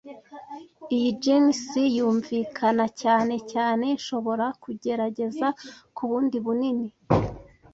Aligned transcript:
Iyi 0.95 1.09
jeans 1.23 1.63
yunvikana 1.97 2.85
cyane 3.01 3.35
cyane 3.51 3.85
Nshobora 3.97 4.45
kugerageza 4.63 5.47
ku 5.95 6.03
bundi 6.09 6.37
bunini? 6.45 6.87